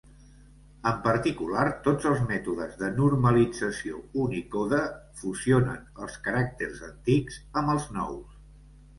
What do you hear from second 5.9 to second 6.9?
els caràcters